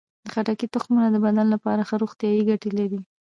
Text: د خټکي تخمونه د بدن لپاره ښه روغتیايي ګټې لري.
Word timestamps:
د 0.23 0.25
خټکي 0.33 0.67
تخمونه 0.75 1.07
د 1.11 1.17
بدن 1.25 1.47
لپاره 1.53 1.81
ښه 1.89 1.95
روغتیايي 2.03 2.41
ګټې 2.49 2.69
لري. 2.79 2.99